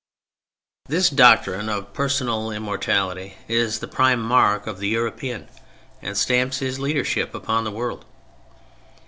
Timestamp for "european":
4.87-5.47